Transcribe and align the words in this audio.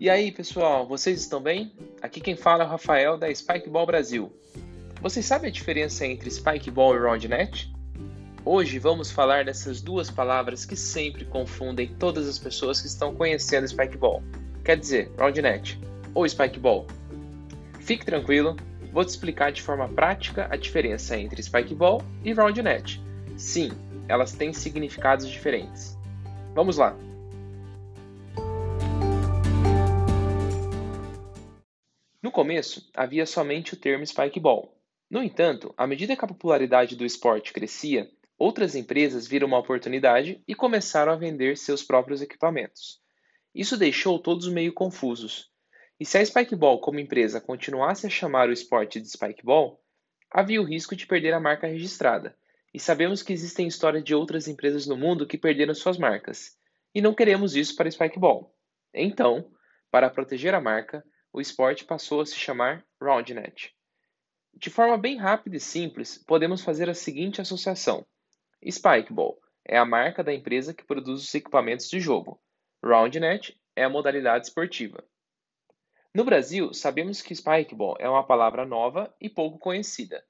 E 0.00 0.08
aí, 0.08 0.32
pessoal, 0.32 0.86
vocês 0.86 1.20
estão 1.20 1.42
bem? 1.42 1.74
Aqui 2.00 2.22
quem 2.22 2.34
fala 2.34 2.64
é 2.64 2.66
o 2.66 2.70
Rafael 2.70 3.18
da 3.18 3.28
Spikeball 3.34 3.84
Brasil. 3.84 4.32
Vocês 5.02 5.26
sabem 5.26 5.50
a 5.50 5.52
diferença 5.52 6.06
entre 6.06 6.30
Spikeball 6.30 6.96
e 6.96 7.00
RoundNet? 7.00 7.70
Hoje 8.42 8.78
vamos 8.78 9.10
falar 9.10 9.44
dessas 9.44 9.82
duas 9.82 10.10
palavras 10.10 10.64
que 10.64 10.74
sempre 10.74 11.26
confundem 11.26 11.94
todas 11.98 12.26
as 12.26 12.38
pessoas 12.38 12.80
que 12.80 12.86
estão 12.86 13.14
conhecendo 13.14 13.68
Spikeball. 13.68 14.22
Quer 14.64 14.78
dizer, 14.78 15.12
RoundNet 15.18 15.78
ou 16.14 16.26
Spikeball. 16.26 16.86
Fique 17.80 18.06
tranquilo, 18.06 18.56
vou 18.94 19.04
te 19.04 19.10
explicar 19.10 19.52
de 19.52 19.60
forma 19.60 19.86
prática 19.86 20.48
a 20.50 20.56
diferença 20.56 21.14
entre 21.14 21.42
Spikeball 21.42 22.00
e 22.24 22.32
RoundNet. 22.32 23.02
Sim, 23.36 23.70
elas 24.08 24.32
têm 24.32 24.54
significados 24.54 25.28
diferentes. 25.28 25.94
Vamos 26.54 26.78
lá! 26.78 26.96
No 32.30 32.34
começo, 32.34 32.88
havia 32.94 33.26
somente 33.26 33.74
o 33.74 33.76
termo 33.76 34.06
Spikeball. 34.06 34.72
No 35.10 35.20
entanto, 35.20 35.74
à 35.76 35.84
medida 35.84 36.14
que 36.14 36.24
a 36.24 36.28
popularidade 36.28 36.94
do 36.94 37.04
esporte 37.04 37.52
crescia, 37.52 38.08
outras 38.38 38.76
empresas 38.76 39.26
viram 39.26 39.48
uma 39.48 39.58
oportunidade 39.58 40.40
e 40.46 40.54
começaram 40.54 41.10
a 41.10 41.16
vender 41.16 41.58
seus 41.58 41.82
próprios 41.82 42.22
equipamentos. 42.22 43.00
Isso 43.52 43.76
deixou 43.76 44.16
todos 44.16 44.46
meio 44.46 44.72
confusos. 44.72 45.50
E 45.98 46.06
se 46.06 46.18
a 46.18 46.24
Spikeball 46.24 46.80
como 46.80 47.00
empresa 47.00 47.40
continuasse 47.40 48.06
a 48.06 48.10
chamar 48.10 48.48
o 48.48 48.52
esporte 48.52 49.00
de 49.00 49.10
Spikeball, 49.10 49.82
havia 50.30 50.62
o 50.62 50.64
risco 50.64 50.94
de 50.94 51.08
perder 51.08 51.34
a 51.34 51.40
marca 51.40 51.66
registrada. 51.66 52.36
E 52.72 52.78
sabemos 52.78 53.24
que 53.24 53.32
existem 53.32 53.66
histórias 53.66 54.04
de 54.04 54.14
outras 54.14 54.46
empresas 54.46 54.86
no 54.86 54.96
mundo 54.96 55.26
que 55.26 55.36
perderam 55.36 55.74
suas 55.74 55.98
marcas. 55.98 56.56
E 56.94 57.02
não 57.02 57.12
queremos 57.12 57.56
isso 57.56 57.74
para 57.74 57.90
Spikeball. 57.90 58.54
Então, 58.94 59.50
para 59.90 60.08
proteger 60.08 60.54
a 60.54 60.60
marca, 60.60 61.04
o 61.32 61.40
esporte 61.40 61.84
passou 61.84 62.20
a 62.20 62.26
se 62.26 62.34
chamar 62.34 62.84
RoundNet. 63.00 63.74
De 64.54 64.68
forma 64.68 64.98
bem 64.98 65.16
rápida 65.16 65.56
e 65.56 65.60
simples, 65.60 66.18
podemos 66.18 66.62
fazer 66.62 66.90
a 66.90 66.94
seguinte 66.94 67.40
associação: 67.40 68.04
Spikeball 68.68 69.40
é 69.64 69.78
a 69.78 69.84
marca 69.84 70.24
da 70.24 70.34
empresa 70.34 70.74
que 70.74 70.84
produz 70.84 71.22
os 71.22 71.34
equipamentos 71.34 71.88
de 71.88 72.00
jogo. 72.00 72.40
RoundNet 72.84 73.58
é 73.76 73.84
a 73.84 73.88
modalidade 73.88 74.46
esportiva. 74.46 75.04
No 76.12 76.24
Brasil, 76.24 76.74
sabemos 76.74 77.22
que 77.22 77.34
Spikeball 77.34 77.96
é 78.00 78.08
uma 78.08 78.26
palavra 78.26 78.66
nova 78.66 79.14
e 79.20 79.28
pouco 79.28 79.58
conhecida. 79.58 80.24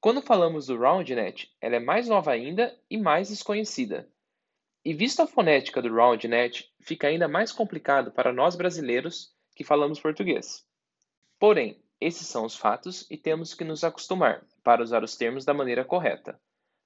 Quando 0.00 0.22
falamos 0.22 0.66
do 0.66 0.76
RoundNet, 0.78 1.54
ela 1.60 1.76
é 1.76 1.80
mais 1.80 2.08
nova 2.08 2.30
ainda 2.30 2.74
e 2.88 2.96
mais 2.96 3.28
desconhecida. 3.28 4.08
E 4.84 4.94
visto 4.94 5.20
a 5.20 5.26
fonética 5.26 5.82
do 5.82 5.94
RoundNet, 5.94 6.72
fica 6.80 7.08
ainda 7.08 7.28
mais 7.28 7.52
complicado 7.52 8.10
para 8.10 8.32
nós 8.32 8.56
brasileiros 8.56 9.36
que 9.58 9.64
falamos 9.64 9.98
português. 9.98 10.64
Porém, 11.36 11.82
esses 12.00 12.28
são 12.28 12.44
os 12.44 12.54
fatos 12.54 13.04
e 13.10 13.16
temos 13.16 13.54
que 13.54 13.64
nos 13.64 13.82
acostumar 13.82 14.46
para 14.62 14.84
usar 14.84 15.02
os 15.02 15.16
termos 15.16 15.44
da 15.44 15.52
maneira 15.52 15.84
correta. 15.84 16.40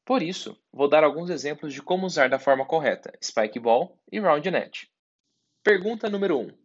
Por 0.06 0.22
isso, 0.22 0.58
vou 0.72 0.88
dar 0.88 1.04
alguns 1.04 1.28
exemplos 1.28 1.74
de 1.74 1.82
como 1.82 2.06
usar 2.06 2.30
da 2.30 2.38
forma 2.38 2.64
correta 2.64 3.12
Spikeball 3.22 4.00
e 4.10 4.18
RoundNet. 4.18 4.90
Pergunta 5.62 6.08
número 6.08 6.38
1. 6.38 6.58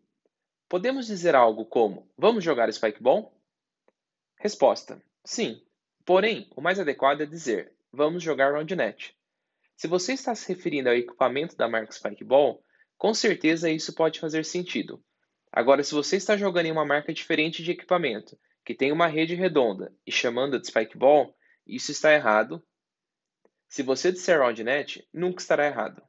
Podemos 0.70 1.08
dizer 1.08 1.36
algo 1.36 1.66
como: 1.66 2.10
Vamos 2.18 2.42
jogar 2.42 2.72
Spikeball? 2.72 3.38
Resposta: 4.40 5.04
Sim. 5.26 5.62
Porém, 6.06 6.50
o 6.56 6.62
mais 6.62 6.80
adequado 6.80 7.20
é 7.20 7.26
dizer: 7.26 7.74
Vamos 7.92 8.24
jogar 8.24 8.54
RoundNet. 8.54 9.14
Se 9.76 9.90
você 9.90 10.14
está 10.14 10.34
se 10.34 10.48
referindo 10.48 10.88
ao 10.88 10.96
equipamento 10.96 11.58
da 11.58 11.68
marca 11.68 11.92
Spikeball, 11.92 12.64
com 12.98 13.14
certeza 13.14 13.70
isso 13.70 13.94
pode 13.94 14.22
fazer 14.22 14.46
sentido, 14.46 15.04
Agora, 15.52 15.84
se 15.84 15.94
você 15.94 16.18
está 16.18 16.36
jogando 16.38 16.68
em 16.68 16.72
uma 16.72 16.86
marca 16.86 17.14
diferente 17.14 17.64
de 17.64 17.72
equipamento, 17.72 18.38
que 18.66 18.76
tem 18.76 18.92
uma 18.92 19.08
rede 19.08 19.34
redonda 19.34 19.94
e 20.06 20.12
chamando 20.12 20.60
de 20.60 20.68
Spikeball, 20.68 21.36
isso 21.66 21.92
está 21.92 22.14
errado. 22.14 22.64
Se 23.68 23.82
você 23.82 24.12
disser 24.12 24.40
RoundNet, 24.40 25.08
nunca 25.14 25.42
estará 25.42 25.66
errado. 25.66 26.02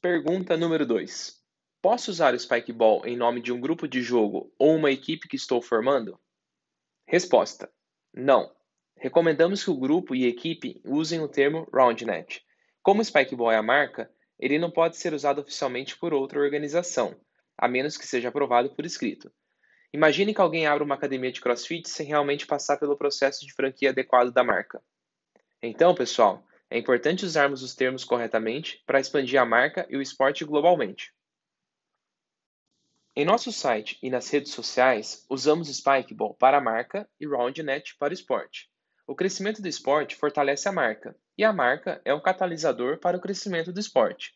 Pergunta 0.00 0.56
número 0.56 0.84
2. 0.84 1.42
Posso 1.80 2.10
usar 2.10 2.34
o 2.34 2.38
Spikeball 2.38 3.06
em 3.06 3.16
nome 3.16 3.40
de 3.40 3.52
um 3.52 3.60
grupo 3.60 3.86
de 3.86 4.02
jogo 4.02 4.52
ou 4.58 4.74
uma 4.74 4.90
equipe 4.90 5.28
que 5.28 5.36
estou 5.36 5.60
formando? 5.62 6.18
Resposta: 7.06 7.70
Não. 8.12 8.54
Recomendamos 8.96 9.62
que 9.62 9.70
o 9.70 9.76
grupo 9.76 10.14
e 10.14 10.26
equipe 10.26 10.80
usem 10.84 11.20
o 11.20 11.28
termo 11.28 11.68
RoundNet. 11.72 12.42
Como 12.82 13.00
o 13.00 13.04
Spikeball 13.04 13.52
é 13.52 13.56
a 13.56 13.62
marca, 13.62 14.10
ele 14.38 14.58
não 14.58 14.70
pode 14.70 14.96
ser 14.96 15.12
usado 15.12 15.40
oficialmente 15.40 15.96
por 15.96 16.12
outra 16.14 16.40
organização, 16.40 17.14
a 17.56 17.68
menos 17.68 17.96
que 17.96 18.06
seja 18.06 18.28
aprovado 18.28 18.74
por 18.74 18.84
escrito. 18.84 19.32
Imagine 19.92 20.34
que 20.34 20.40
alguém 20.40 20.66
abra 20.66 20.82
uma 20.82 20.96
academia 20.96 21.30
de 21.30 21.40
crossfit 21.40 21.88
sem 21.88 22.06
realmente 22.06 22.46
passar 22.46 22.78
pelo 22.78 22.96
processo 22.96 23.46
de 23.46 23.52
franquia 23.52 23.90
adequado 23.90 24.32
da 24.32 24.42
marca. 24.42 24.82
Então, 25.62 25.94
pessoal, 25.94 26.44
é 26.68 26.76
importante 26.76 27.24
usarmos 27.24 27.62
os 27.62 27.74
termos 27.74 28.04
corretamente 28.04 28.82
para 28.84 28.98
expandir 28.98 29.40
a 29.40 29.44
marca 29.44 29.86
e 29.88 29.96
o 29.96 30.02
esporte 30.02 30.44
globalmente. 30.44 31.12
Em 33.16 33.24
nosso 33.24 33.52
site 33.52 33.96
e 34.02 34.10
nas 34.10 34.28
redes 34.28 34.50
sociais, 34.50 35.24
usamos 35.30 35.68
Spikeball 35.68 36.34
para 36.34 36.58
a 36.58 36.60
marca 36.60 37.08
e 37.20 37.26
RoundNet 37.26 37.96
para 37.96 38.10
o 38.10 38.14
esporte. 38.14 38.68
O 39.06 39.14
crescimento 39.14 39.62
do 39.62 39.68
esporte 39.68 40.16
fortalece 40.16 40.68
a 40.68 40.72
marca, 40.72 41.14
e 41.38 41.44
a 41.44 41.52
marca 41.52 42.02
é 42.04 42.12
um 42.12 42.20
catalisador 42.20 42.98
para 42.98 43.16
o 43.16 43.20
crescimento 43.20 43.72
do 43.72 43.78
esporte. 43.78 44.34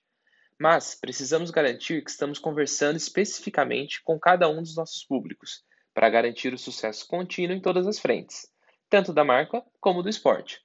Mas 0.59 0.95
precisamos 0.95 1.51
garantir 1.51 2.03
que 2.03 2.11
estamos 2.11 2.39
conversando 2.39 2.97
especificamente 2.97 4.03
com 4.03 4.19
cada 4.19 4.49
um 4.49 4.61
dos 4.61 4.75
nossos 4.75 5.05
públicos, 5.05 5.63
para 5.95 6.11
garantir 6.11 6.53
o 6.53 6.59
sucesso 6.59 7.07
contínuo 7.07 7.57
em 7.57 7.61
todas 7.61 7.87
as 7.87 7.99
frentes, 7.99 8.49
tanto 8.89 9.13
da 9.13 9.25
marca 9.25 9.65
como 9.81 10.03
do 10.03 10.09
esporte. 10.09 10.61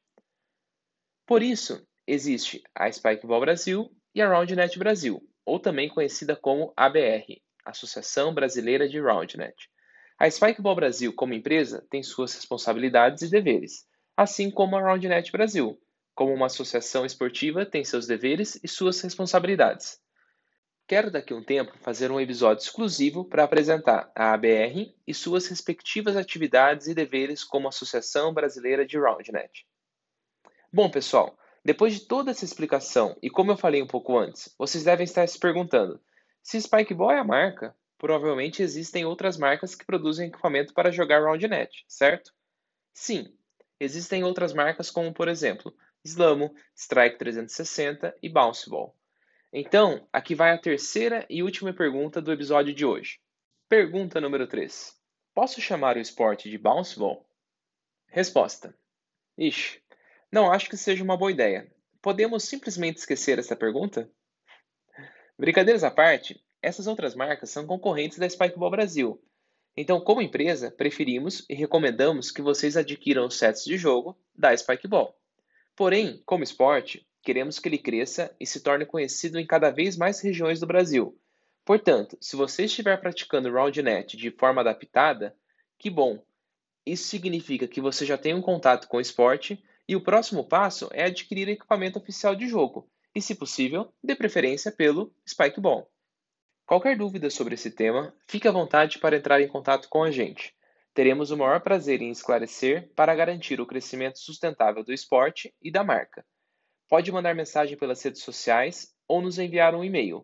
Por 1.25 1.41
isso, 1.41 1.85
existe 2.05 2.61
a 2.75 2.91
Spikeball 2.91 3.39
Brasil 3.39 3.89
e 4.13 4.21
a 4.21 4.27
RoundNet 4.27 4.77
Brasil, 4.77 5.27
ou 5.45 5.59
também 5.59 5.89
conhecida 5.89 6.35
como 6.35 6.73
ABR, 6.75 7.41
Associação 7.65 8.33
Brasileira 8.33 8.87
de 8.87 8.99
RoundNet. 8.99 9.55
A 10.19 10.29
Spikeball 10.29 10.75
Brasil, 10.75 11.13
como 11.13 11.33
empresa, 11.33 11.85
tem 11.89 12.03
suas 12.03 12.35
responsabilidades 12.35 13.23
e 13.23 13.29
deveres, 13.29 13.87
assim 14.15 14.51
como 14.51 14.75
a 14.75 14.81
RoundNet 14.81 15.31
Brasil, 15.31 15.79
como 16.15 16.33
uma 16.33 16.47
associação 16.47 17.05
esportiva, 17.05 17.65
tem 17.65 17.83
seus 17.83 18.05
deveres 18.07 18.59
e 18.63 18.67
suas 18.67 18.99
responsabilidades. 19.01 19.99
Quero 20.87 21.09
daqui 21.09 21.33
a 21.33 21.35
um 21.35 21.43
tempo 21.43 21.77
fazer 21.79 22.11
um 22.11 22.19
episódio 22.19 22.61
exclusivo 22.61 23.23
para 23.23 23.43
apresentar 23.43 24.11
a 24.13 24.33
ABR 24.33 24.93
e 25.07 25.13
suas 25.13 25.47
respectivas 25.47 26.17
atividades 26.17 26.87
e 26.87 26.93
deveres 26.93 27.43
como 27.43 27.69
Associação 27.69 28.33
Brasileira 28.33 28.85
de 28.85 28.97
RoundNet. 28.97 29.65
Bom, 30.71 30.91
pessoal, 30.91 31.37
depois 31.63 31.93
de 31.93 32.01
toda 32.01 32.31
essa 32.31 32.43
explicação 32.43 33.17
e 33.21 33.29
como 33.29 33.51
eu 33.51 33.57
falei 33.57 33.81
um 33.81 33.87
pouco 33.87 34.17
antes, 34.17 34.53
vocês 34.57 34.83
devem 34.83 35.05
estar 35.05 35.25
se 35.27 35.39
perguntando: 35.39 36.01
se 36.41 36.59
Spikeball 36.59 37.11
é 37.11 37.19
a 37.19 37.23
marca, 37.23 37.73
provavelmente 37.97 38.61
existem 38.61 39.05
outras 39.05 39.37
marcas 39.37 39.73
que 39.73 39.85
produzem 39.85 40.27
equipamento 40.27 40.73
para 40.73 40.91
jogar 40.91 41.23
RoundNet, 41.23 41.85
certo? 41.87 42.33
Sim, 42.93 43.33
existem 43.79 44.25
outras 44.25 44.53
marcas 44.53 44.91
como, 44.91 45.13
por 45.13 45.29
exemplo, 45.29 45.73
Slamo, 46.05 46.53
Strike 46.75 47.17
360 47.17 48.13
e 48.21 48.29
Bounceball. 48.29 48.95
Então, 49.53 50.05
aqui 50.11 50.35
vai 50.35 50.51
a 50.51 50.57
terceira 50.57 51.25
e 51.29 51.41
última 51.41 51.71
pergunta 51.71 52.21
do 52.21 52.31
episódio 52.31 52.73
de 52.73 52.85
hoje. 52.85 53.19
Pergunta 53.69 54.19
número 54.19 54.45
3. 54.45 54.93
Posso 55.33 55.61
chamar 55.61 55.95
o 55.95 56.01
esporte 56.01 56.49
de 56.49 56.57
Bounceball? 56.57 57.25
Resposta. 58.07 58.75
Ixi, 59.37 59.81
não 60.31 60.51
acho 60.51 60.69
que 60.69 60.75
seja 60.75 61.03
uma 61.03 61.15
boa 61.15 61.31
ideia. 61.31 61.71
Podemos 62.01 62.43
simplesmente 62.43 62.97
esquecer 62.97 63.39
essa 63.39 63.55
pergunta? 63.55 64.11
Brincadeiras 65.39 65.83
à 65.83 65.89
parte, 65.89 66.43
essas 66.61 66.85
outras 66.85 67.15
marcas 67.15 67.49
são 67.49 67.65
concorrentes 67.65 68.17
da 68.17 68.29
Spikeball 68.29 68.71
Brasil. 68.71 69.23
Então, 69.75 70.01
como 70.01 70.21
empresa, 70.21 70.69
preferimos 70.69 71.45
e 71.49 71.55
recomendamos 71.55 72.29
que 72.29 72.41
vocês 72.41 72.75
adquiram 72.75 73.25
os 73.25 73.37
sets 73.37 73.63
de 73.63 73.77
jogo 73.77 74.17
da 74.35 74.55
Spikeball. 74.55 75.17
Porém, 75.75 76.21
como 76.25 76.43
esporte, 76.43 77.07
queremos 77.21 77.57
que 77.57 77.67
ele 77.67 77.77
cresça 77.77 78.35
e 78.39 78.45
se 78.45 78.61
torne 78.61 78.85
conhecido 78.85 79.39
em 79.39 79.45
cada 79.45 79.71
vez 79.71 79.97
mais 79.97 80.19
regiões 80.21 80.59
do 80.59 80.67
Brasil. 80.67 81.17
Portanto, 81.65 82.17
se 82.21 82.35
você 82.35 82.65
estiver 82.65 82.99
praticando 82.99 83.51
RoundNet 83.51 84.17
de 84.17 84.29
forma 84.31 84.61
adaptada, 84.61 85.35
que 85.79 85.89
bom! 85.89 86.23
Isso 86.85 87.05
significa 87.05 87.67
que 87.67 87.79
você 87.79 88.05
já 88.05 88.17
tem 88.17 88.33
um 88.33 88.41
contato 88.41 88.87
com 88.87 88.97
o 88.97 89.01
esporte 89.01 89.63
e 89.87 89.95
o 89.95 90.01
próximo 90.01 90.43
passo 90.43 90.89
é 90.91 91.05
adquirir 91.05 91.47
equipamento 91.47 91.97
oficial 91.97 92.35
de 92.35 92.47
jogo 92.47 92.89
e, 93.15 93.21
se 93.21 93.35
possível, 93.35 93.93
de 94.03 94.15
preferência 94.15 94.71
pelo 94.71 95.13
Spikeball. 95.27 95.89
Qualquer 96.65 96.97
dúvida 96.97 97.29
sobre 97.29 97.55
esse 97.55 97.71
tema, 97.71 98.13
fique 98.27 98.47
à 98.47 98.51
vontade 98.51 98.99
para 98.99 99.15
entrar 99.15 99.41
em 99.41 99.47
contato 99.47 99.87
com 99.89 100.03
a 100.03 100.11
gente. 100.11 100.53
Teremos 100.93 101.31
o 101.31 101.37
maior 101.37 101.59
prazer 101.59 102.03
em 102.03 102.11
esclarecer 102.11 102.91
para 102.95 103.15
garantir 103.15 103.59
o 103.59 103.65
crescimento 103.65 104.19
sustentável 104.19 104.83
do 104.83 104.93
esporte 104.93 105.51
e 105.59 105.71
da 105.71 105.83
marca. 105.83 106.23
Pode 106.87 107.11
mandar 107.11 107.33
mensagem 107.33 107.75
pelas 107.75 108.03
redes 108.03 108.21
sociais 108.21 108.93
ou 109.07 109.19
nos 109.19 109.39
enviar 109.39 109.73
um 109.73 109.83
e-mail 109.83 110.23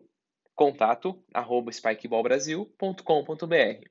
contato 0.54 1.20
arroba 1.34 1.72
spikeballbrasil.com.br. 1.72 3.88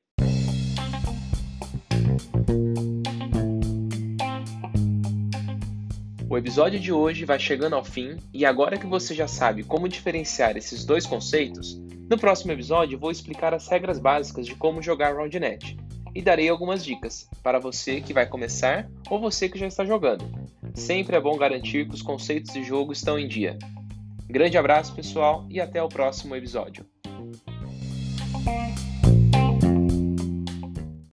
O 6.29 6.37
episódio 6.37 6.79
de 6.79 6.93
hoje 6.93 7.25
vai 7.25 7.39
chegando 7.39 7.75
ao 7.75 7.83
fim 7.83 8.17
e 8.33 8.45
agora 8.45 8.77
que 8.77 8.85
você 8.85 9.13
já 9.13 9.27
sabe 9.27 9.63
como 9.63 9.89
diferenciar 9.89 10.55
esses 10.55 10.85
dois 10.85 11.05
conceitos, 11.05 11.75
no 12.09 12.17
próximo 12.17 12.53
episódio 12.53 12.99
vou 12.99 13.11
explicar 13.11 13.53
as 13.53 13.67
regras 13.67 13.99
básicas 13.99 14.45
de 14.45 14.55
como 14.55 14.81
jogar 14.81 15.15
Roundnet 15.15 15.75
e 16.13 16.21
darei 16.21 16.49
algumas 16.49 16.83
dicas 16.83 17.29
para 17.43 17.59
você 17.59 18.01
que 18.01 18.13
vai 18.13 18.25
começar 18.25 18.89
ou 19.09 19.19
você 19.19 19.47
que 19.47 19.59
já 19.59 19.67
está 19.67 19.85
jogando. 19.85 20.25
Sempre 20.73 21.15
é 21.15 21.21
bom 21.21 21.37
garantir 21.37 21.87
que 21.87 21.95
os 21.95 22.01
conceitos 22.01 22.53
de 22.53 22.63
jogo 22.63 22.93
estão 22.93 23.17
em 23.17 23.27
dia. 23.27 23.57
Grande 24.27 24.57
abraço, 24.57 24.93
pessoal, 24.93 25.45
e 25.49 25.59
até 25.59 25.81
o 25.81 25.89
próximo 25.89 26.35
episódio. 26.35 26.85